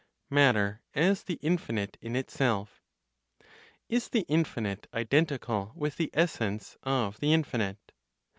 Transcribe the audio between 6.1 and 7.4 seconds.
essence of the